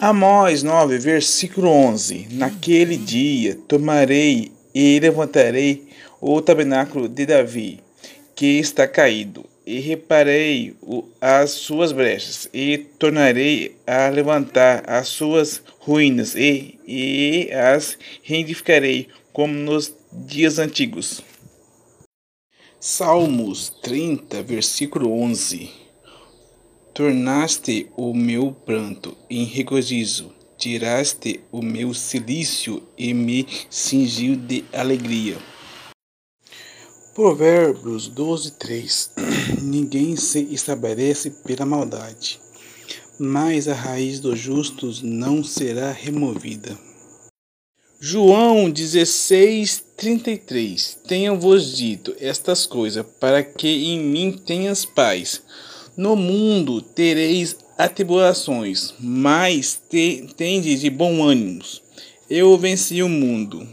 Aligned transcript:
Amós 0.00 0.62
9, 0.62 0.96
versículo 0.98 1.68
11: 1.70 2.28
Naquele 2.30 2.96
dia 2.96 3.58
tomarei 3.66 4.52
e 4.72 5.00
levantarei 5.00 5.88
o 6.20 6.40
tabernáculo 6.40 7.08
de 7.08 7.26
Davi, 7.26 7.80
que 8.32 8.60
está 8.60 8.86
caído, 8.86 9.44
e 9.66 9.80
reparei 9.80 10.76
as 11.20 11.50
suas 11.50 11.90
brechas, 11.90 12.48
e 12.54 12.78
tornarei 12.78 13.74
a 13.84 14.08
levantar 14.08 14.88
as 14.88 15.08
suas 15.08 15.60
ruínas, 15.80 16.36
e, 16.36 16.78
e 16.86 17.50
as 17.52 17.98
reedificarei 18.22 19.08
como 19.32 19.52
nos 19.52 19.92
dias 20.12 20.60
antigos. 20.60 21.22
Salmos 22.78 23.68
30, 23.82 24.44
versículo 24.44 25.12
11 25.12 25.87
Tornaste 26.98 27.88
o 27.96 28.12
meu 28.12 28.50
pranto 28.50 29.16
em 29.30 29.44
regozijo, 29.44 30.34
tiraste 30.58 31.38
o 31.52 31.62
meu 31.62 31.94
silício 31.94 32.82
e 32.98 33.14
me 33.14 33.46
cingiu 33.70 34.34
de 34.34 34.64
alegria. 34.72 35.36
Provérbios 37.14 38.08
12, 38.08 38.50
3 38.58 39.10
Ninguém 39.62 40.16
se 40.16 40.40
estabelece 40.52 41.30
pela 41.46 41.64
maldade, 41.64 42.40
mas 43.16 43.68
a 43.68 43.74
raiz 43.74 44.18
dos 44.18 44.36
justos 44.36 45.00
não 45.00 45.44
será 45.44 45.92
removida. 45.92 46.76
João 48.00 48.68
16, 48.68 49.84
33 49.96 50.98
Tenho-vos 51.06 51.76
dito 51.76 52.16
estas 52.18 52.66
coisas, 52.66 53.06
para 53.20 53.44
que 53.44 53.68
em 53.68 54.00
mim 54.00 54.32
tenhas 54.32 54.84
paz. 54.84 55.40
No 55.98 56.14
mundo 56.14 56.80
tereis 56.80 57.58
atribulações, 57.76 58.94
mas 59.00 59.82
te, 59.90 60.32
tendes 60.36 60.80
de 60.80 60.88
bom 60.88 61.24
ânimo. 61.24 61.60
Eu 62.30 62.56
venci 62.56 63.02
o 63.02 63.08
mundo. 63.08 63.66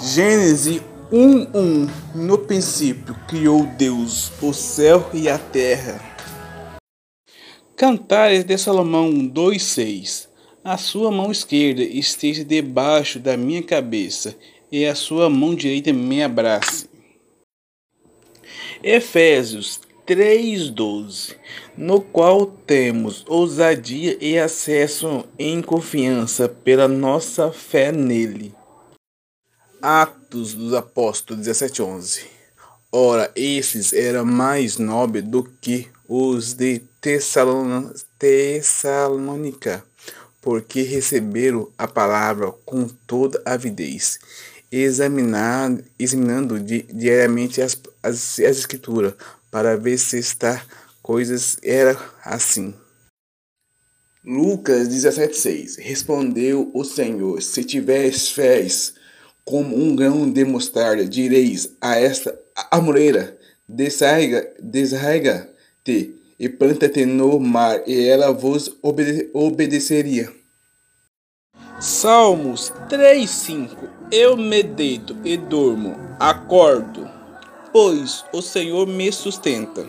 Gênesis 0.00 0.80
1:1 1.12 1.90
No 2.14 2.38
princípio 2.38 3.14
criou 3.28 3.66
Deus 3.76 4.32
o 4.40 4.54
céu 4.54 5.10
e 5.12 5.28
a 5.28 5.36
terra. 5.36 6.00
Cantares 7.76 8.42
de 8.42 8.56
Salomão 8.56 9.12
2:6 9.12 10.26
a 10.64 10.78
sua 10.78 11.10
mão 11.10 11.30
esquerda 11.30 11.82
esteja 11.82 12.42
debaixo 12.42 13.18
da 13.18 13.36
minha 13.36 13.62
cabeça 13.62 14.34
e 14.72 14.86
a 14.86 14.94
sua 14.94 15.28
mão 15.28 15.54
direita 15.54 15.92
me 15.92 16.22
abrace. 16.22 16.88
Efésios 18.82 19.80
3:12, 20.08 21.36
no 21.76 22.00
qual 22.00 22.46
temos 22.46 23.26
ousadia 23.28 24.16
e 24.18 24.38
acesso 24.38 25.26
em 25.38 25.60
confiança 25.60 26.48
pela 26.48 26.88
nossa 26.88 27.52
fé 27.52 27.92
nele. 27.92 28.54
Atos 29.82 30.54
dos 30.54 30.72
Apóstolos 30.72 31.46
17:11. 31.46 32.24
Ora, 32.90 33.30
esses 33.36 33.92
eram 33.92 34.24
mais 34.24 34.78
nobres 34.78 35.24
do 35.24 35.44
que 35.44 35.86
os 36.08 36.54
de 36.54 36.78
Tessalônica 38.18 39.84
porque 40.40 40.80
receberam 40.80 41.68
a 41.76 41.86
palavra 41.86 42.50
com 42.64 42.88
toda 43.06 43.42
avidez, 43.44 44.18
examinando, 44.72 45.84
examinando 45.98 46.58
diariamente 46.58 47.60
as, 47.60 47.78
as, 48.02 48.38
as 48.40 48.56
escrituras, 48.56 49.12
para 49.50 49.76
ver 49.76 49.98
se 49.98 50.18
está 50.18 50.64
coisas 51.02 51.58
era 51.62 51.98
assim. 52.24 52.74
Lucas 54.24 54.88
17,6 54.88 55.78
Respondeu 55.78 56.70
o 56.74 56.82
Senhor: 56.84 57.40
Se 57.40 57.62
tiveres 57.64 58.30
fé 58.30 58.66
como 59.44 59.74
um 59.74 59.96
grão 59.96 60.30
de 60.30 60.44
mostarda, 60.44 61.06
direis 61.06 61.70
a 61.80 61.98
esta 61.98 62.38
amoreira: 62.70 63.38
desarrega-te 63.66 66.14
e 66.38 66.48
planta-te 66.48 67.06
no 67.06 67.40
mar, 67.40 67.82
e 67.86 68.06
ela 68.06 68.30
vos 68.30 68.76
obede 68.82 69.30
obedeceria. 69.32 70.30
Salmos 71.80 72.70
3:5 72.90 73.88
Eu 74.12 74.36
me 74.36 74.62
deito 74.62 75.16
e 75.24 75.38
durmo, 75.38 75.96
acordo, 76.20 77.07
pois 77.72 78.24
o 78.32 78.42
Senhor 78.42 78.86
me 78.86 79.10
sustenta. 79.12 79.88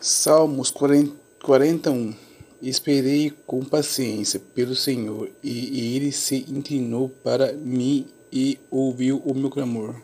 Salmos 0.00 0.70
41 0.70 2.14
Esperei 2.62 3.32
com 3.44 3.64
paciência 3.64 4.38
pelo 4.38 4.76
Senhor, 4.76 5.28
e 5.42 5.96
ele 5.96 6.12
se 6.12 6.46
inclinou 6.48 7.08
para 7.08 7.52
mim 7.52 8.06
e 8.32 8.56
ouviu 8.70 9.20
o 9.24 9.34
meu 9.34 9.50
clamor. 9.50 10.00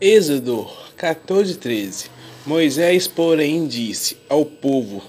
Êxodo 0.00 0.68
14:13 0.96 2.08
Moisés, 2.46 3.08
porém, 3.08 3.66
disse 3.66 4.16
ao 4.28 4.46
povo: 4.46 5.02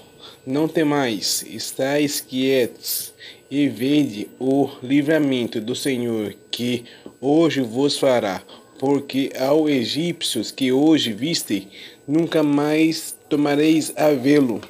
Não 0.44 0.66
temais, 0.66 1.44
estáis 1.48 2.20
quietos 2.20 3.14
e 3.48 3.68
vede 3.68 4.28
o 4.38 4.68
livramento 4.82 5.60
do 5.60 5.76
Senhor 5.76 6.34
que 6.50 6.84
hoje 7.20 7.60
vos 7.60 7.96
fará, 7.96 8.42
porque 8.82 9.30
ao 9.38 9.68
egípcios 9.68 10.50
que 10.50 10.72
hoje 10.72 11.12
viste, 11.12 11.68
nunca 12.04 12.42
mais 12.42 13.16
tomareis 13.28 13.92
a 13.96 14.10
vê-lo. 14.10 14.60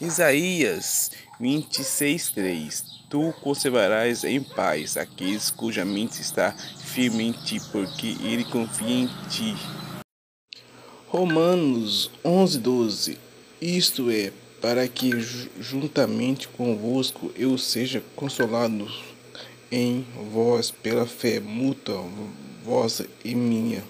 Isaías 0.00 1.10
26:3 1.38 2.82
Tu 3.10 3.34
conservarás 3.42 4.24
em 4.24 4.42
paz 4.42 4.96
aqueles 4.96 5.50
cuja 5.50 5.84
mente 5.84 6.22
está 6.22 6.52
firme 6.78 7.24
em 7.24 7.32
ti, 7.32 7.60
porque 7.70 8.16
ele 8.24 8.44
confia 8.44 8.88
em 8.88 9.10
ti. 9.28 9.54
Romanos 11.08 12.10
11:12 12.24 13.18
Isto 13.60 14.10
é 14.10 14.32
para 14.62 14.88
que 14.88 15.10
juntamente 15.60 16.48
convosco 16.48 17.30
eu 17.36 17.58
seja 17.58 18.02
consolado 18.16 18.88
em 19.70 20.06
vós 20.32 20.70
pela 20.70 21.06
fé 21.06 21.40
mútua 21.40 22.02
vossa 22.64 23.06
e 23.24 23.34
minha. 23.34 23.82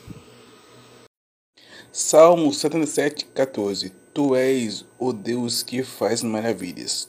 Salmo 1.92 2.52
77, 2.52 3.26
14 3.26 3.90
Tu 4.14 4.34
és 4.34 4.84
o 4.98 5.12
Deus 5.12 5.62
que 5.62 5.82
faz 5.82 6.22
maravilhas. 6.22 7.08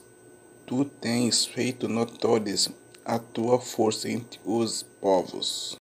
Tu 0.66 0.84
tens 0.84 1.44
feito 1.44 1.88
notórias 1.88 2.70
a 3.04 3.18
tua 3.18 3.60
força 3.60 4.08
entre 4.08 4.38
os 4.44 4.82
povos. 5.00 5.74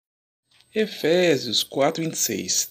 Efésios 0.74 1.62
4, 1.62 2.02
26 2.04 2.70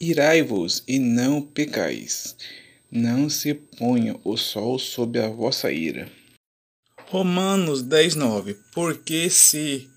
Irai-vos 0.00 0.82
e 0.88 0.98
não 0.98 1.40
pecais 1.40 2.36
não 2.94 3.30
se 3.30 3.54
ponha 3.54 4.14
o 4.22 4.36
sol 4.36 4.78
sob 4.78 5.18
a 5.18 5.26
vossa 5.26 5.72
ira. 5.72 6.12
Romanos 7.12 7.82
10:9 7.82 8.56
Porque 8.72 9.28
se 9.28 9.90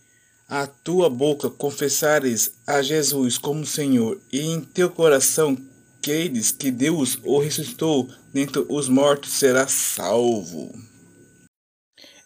a 0.50 0.68
tua 0.68 1.09
boca 1.09 1.50
confessares 1.50 2.52
a 2.68 2.81
Jesus 2.81 3.38
como 3.38 3.66
Senhor 3.66 4.22
e 4.34 4.42
em 4.42 4.59
teu 4.59 4.90
coração 4.90 5.58
creres 6.02 6.52
que 6.52 6.70
Deus 6.70 7.18
o 7.24 7.40
ressuscitou 7.40 8.09
dentre 8.34 8.66
os 8.68 8.90
mortos, 8.90 9.31
será 9.31 9.66
salvo. 9.66 10.78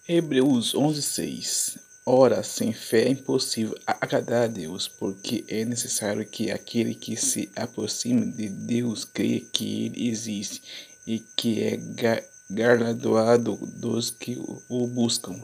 Hebreus 0.08 0.74
11:6 0.74 1.78
Ora, 2.04 2.42
sem 2.42 2.74
fé 2.74 3.04
é 3.04 3.12
impossível 3.12 3.78
agradar 3.86 4.46
a 4.46 4.48
Deus, 4.48 4.88
porque 4.88 5.46
é 5.48 5.66
necessário 5.66 6.26
que 6.26 6.50
aquele 6.50 6.96
que 6.96 7.16
se 7.16 7.48
aproxime 7.56 8.32
de 8.32 8.50
Deus 8.50 9.06
creia 9.06 9.42
que 9.54 9.86
Ele 9.86 10.10
existe 10.10 10.64
e 11.06 11.20
que 11.38 11.62
é 11.62 11.78
galardoado 12.50 13.58
dos 13.80 14.10
que 14.10 14.38
o 14.70 14.88
buscam. 14.88 15.36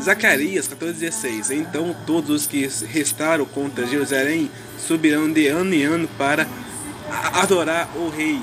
Zacarias 0.00 0.68
14,16 0.68 1.50
Então 1.50 1.94
todos 2.06 2.30
os 2.30 2.46
que 2.46 2.66
restaram 2.86 3.44
contra 3.44 3.86
Jerusalém 3.86 4.50
subirão 4.78 5.30
de 5.30 5.48
ano 5.48 5.74
em 5.74 5.82
ano 5.82 6.08
para 6.16 6.46
adorar 7.34 7.90
o 7.96 8.08
Rei, 8.08 8.40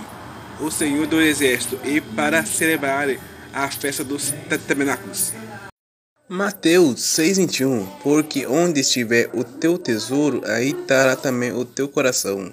o 0.60 0.70
Senhor 0.70 1.08
do 1.08 1.22
Exército, 1.22 1.80
e 1.86 2.02
para 2.02 2.46
celebrar 2.46 3.08
a 3.54 3.72
festa 3.72 4.04
dos 4.04 4.34
tabernáculos. 4.68 5.34
Mateus 6.30 7.00
6,21 7.02 7.88
Porque 8.04 8.46
onde 8.46 8.82
estiver 8.82 9.30
o 9.34 9.46
teu 9.46 9.78
tesouro, 9.78 10.42
aí 10.46 10.72
estará 10.72 11.16
também 11.16 11.54
o 11.54 11.64
teu 11.64 11.88
coração. 11.88 12.52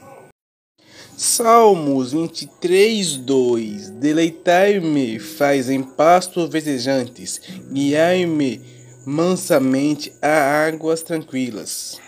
Salmos 1.17 2.13
23, 2.13 3.19
2 3.19 3.91
Deleitai-me 3.91 5.21
faz 5.21 5.71
em 5.71 5.81
pastos 5.81 6.51
verdejantes, 6.51 7.41
guiai-me 7.73 8.61
mansamente 9.07 10.13
a 10.21 10.67
águas 10.67 11.03
tranquilas. 11.03 12.01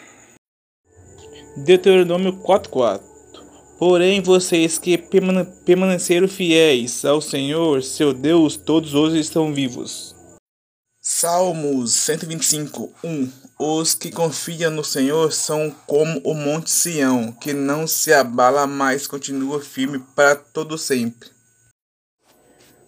Deuteronômio 1.57 2.33
4,4 2.43 3.01
Porém, 3.79 4.21
vocês 4.23 4.79
que 4.79 4.99
permaneceram 5.65 6.27
fiéis 6.27 7.05
ao 7.05 7.21
Senhor, 7.21 7.83
seu 7.83 8.13
Deus, 8.13 8.57
todos 8.57 8.95
hoje 8.95 9.21
estão 9.21 9.53
vivos. 9.53 10.16
Salmos 11.09 11.93
125, 11.93 12.93
1 13.05 13.33
Os 13.61 13.95
que 13.95 14.11
confiam 14.11 14.73
no 14.73 14.83
Senhor 14.83 15.33
são 15.33 15.71
como 15.87 16.19
o 16.25 16.35
monte 16.35 16.69
Sião, 16.69 17.31
que 17.31 17.53
não 17.53 17.87
se 17.87 18.13
abala, 18.13 18.67
mas 18.67 19.07
continua 19.07 19.63
firme 19.63 20.01
para 20.17 20.35
todo 20.35 20.77
sempre. 20.77 21.31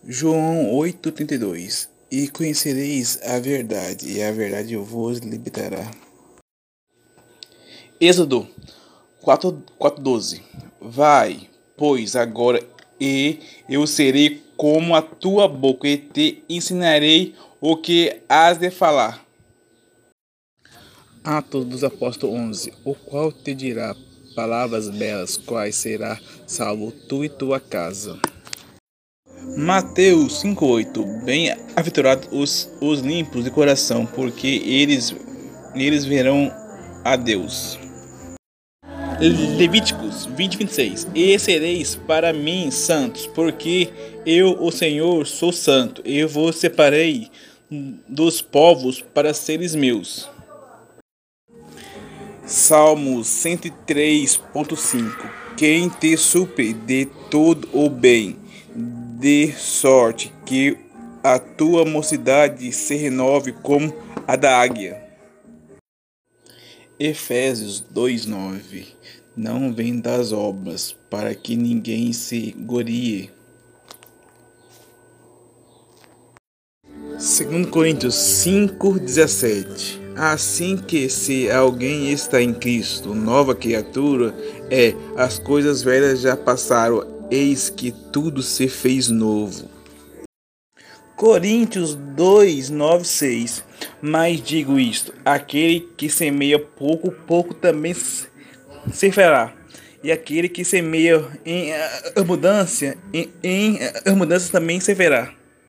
João 0.03 0.67
8,32 0.73 1.88
E 2.11 2.26
conhecereis 2.26 3.20
a 3.23 3.38
verdade, 3.38 4.11
e 4.11 4.20
a 4.20 4.32
verdade 4.32 4.75
vos 4.75 5.19
libertará. 5.19 5.88
Êxodo 8.00 8.49
4,12 9.23 10.43
Vai, 10.81 11.49
pois, 11.76 12.17
agora, 12.17 12.67
e 13.00 13.38
eu 13.68 13.86
serei 13.86 14.42
como 14.56 14.94
a 14.94 15.02
tua 15.02 15.46
boca, 15.46 15.86
e 15.86 15.96
te 15.96 16.42
ensinarei 16.48 17.34
o 17.60 17.76
que 17.76 18.20
has 18.28 18.58
de 18.58 18.70
falar. 18.70 19.24
Atos 21.22 21.64
dos 21.64 21.84
Apóstolos 21.84 22.34
11, 22.34 22.72
o 22.84 22.94
qual 22.94 23.30
te 23.30 23.54
dirá 23.54 23.94
palavras 24.34 24.88
belas, 24.88 25.36
quais 25.36 25.74
será 25.74 26.18
salvo 26.46 26.92
tu 26.92 27.24
e 27.24 27.28
tua 27.28 27.60
casa. 27.60 28.18
Mateus 29.56 30.42
5,8 30.42 31.24
Bem-aventurados 31.24 32.28
os, 32.30 32.70
os 32.80 33.00
limpos 33.00 33.44
de 33.44 33.50
coração, 33.50 34.06
porque 34.06 34.62
eles, 34.64 35.14
eles 35.74 36.04
verão 36.04 36.52
a 37.04 37.16
Deus. 37.16 37.78
Levíticos 39.20 39.97
20, 40.38 40.56
26 40.56 41.08
E 41.17 41.37
sereis 41.37 41.96
para 41.96 42.32
mim 42.32 42.70
santos, 42.70 43.26
porque 43.26 43.90
eu, 44.25 44.56
o 44.62 44.70
Senhor, 44.70 45.26
sou 45.26 45.52
santo, 45.52 46.00
e 46.05 46.25
vos 46.25 46.55
separei 46.55 47.29
dos 48.08 48.40
povos 48.40 49.02
para 49.02 49.35
seres 49.35 49.75
meus. 49.75 50.31
Salmos 52.46 53.26
103.5 53.26 55.29
Quem 55.56 55.88
te 55.88 56.17
supre 56.17 56.73
de 56.73 57.06
todo 57.29 57.69
o 57.73 57.91
bem, 57.91 58.37
de 59.19 59.50
sorte 59.52 60.32
que 60.46 60.79
a 61.20 61.41
tua 61.41 61.84
mocidade 61.84 62.70
se 62.70 62.94
renove 62.94 63.52
como 63.52 63.93
a 64.25 64.37
da 64.37 64.56
águia. 64.56 65.02
Efésios 66.96 67.81
2:9 67.81 68.99
Não 69.40 69.73
vem 69.73 70.00
das 70.00 70.32
obras, 70.32 70.96
para 71.08 71.32
que 71.32 71.55
ninguém 71.55 72.12
se 72.12 72.52
glorie. 72.58 73.31
2 76.82 77.67
Coríntios 77.70 78.17
5:17 78.17 80.00
Assim 80.17 80.76
que 80.76 81.08
se 81.08 81.49
alguém 81.49 82.11
está 82.11 82.43
em 82.43 82.52
Cristo, 82.52 83.14
nova 83.14 83.55
criatura 83.55 84.35
é, 84.69 84.93
as 85.17 85.38
coisas 85.38 85.84
velhas 85.84 86.20
já 86.20 86.37
passaram, 86.37 87.06
eis 87.31 87.70
que 87.70 87.93
tudo 87.93 88.43
se 88.43 88.67
fez 88.67 89.08
novo. 89.08 89.69
Coríntios 91.14 91.94
2, 91.94 92.70
9, 92.70 93.05
6 93.05 93.64
Mas 94.02 94.43
digo 94.43 94.81
isto: 94.81 95.14
aquele 95.25 95.79
que 95.96 96.11
semeia 96.11 96.58
pouco, 96.58 97.12
pouco 97.12 97.55
também 97.55 97.94
se 98.92 99.10
fará. 99.10 99.52
E 100.02 100.12
aquele 100.12 100.48
que 100.48 100.64
semeia 100.64 101.25
em 101.44 101.72
abundância, 102.16 102.96
em, 103.12 103.30
em 103.42 103.78
abundância 104.06 104.52
também 104.52 104.78
se 104.78 104.94
verá. 104.94 105.32